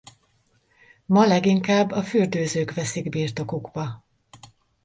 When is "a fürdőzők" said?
1.91-2.73